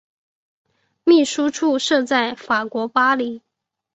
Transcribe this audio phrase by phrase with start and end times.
[1.03, 3.43] 秘书处设在法国巴黎。